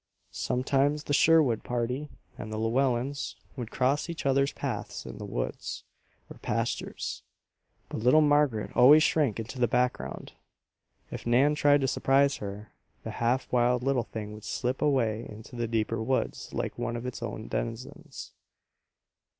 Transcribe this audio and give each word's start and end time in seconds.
Sometimes 0.31 1.03
the 1.03 1.13
Sherwood 1.13 1.63
party, 1.63 2.09
and 2.35 2.51
the 2.51 2.57
Llewellens, 2.57 3.35
would 3.55 3.69
cross 3.69 4.09
each 4.09 4.25
others' 4.25 4.51
paths 4.51 5.05
in 5.05 5.19
the 5.19 5.27
woods, 5.27 5.83
or 6.27 6.39
pastures; 6.39 7.21
but 7.87 7.99
little 7.99 8.19
Margaret 8.19 8.75
always 8.75 9.03
shrank 9.03 9.39
into 9.39 9.59
the 9.59 9.67
background. 9.67 10.33
If 11.11 11.27
Nan 11.27 11.53
tried 11.53 11.81
to 11.81 11.87
surprise 11.87 12.37
her, 12.37 12.71
the 13.03 13.11
half 13.11 13.51
wild 13.51 13.83
little 13.83 14.05
thing 14.05 14.33
would 14.33 14.43
slip 14.43 14.81
away 14.81 15.27
into 15.29 15.55
the 15.55 15.67
deeper 15.67 16.01
woods 16.01 16.51
like 16.51 16.79
one 16.79 16.95
of 16.95 17.05
its 17.05 17.21
own 17.21 17.47
denizens. 17.47 18.33